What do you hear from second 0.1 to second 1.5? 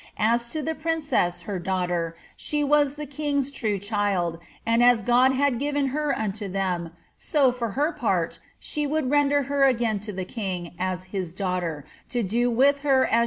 As to the princess,